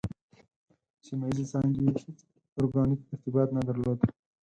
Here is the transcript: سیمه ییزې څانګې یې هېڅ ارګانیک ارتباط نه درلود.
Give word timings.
سیمه 1.05 1.25
ییزې 1.29 1.45
څانګې 1.51 1.81
یې 1.85 1.91
هېڅ 2.03 2.19
ارګانیک 2.57 3.01
ارتباط 3.13 3.49
نه 3.57 3.61
درلود. 3.67 3.99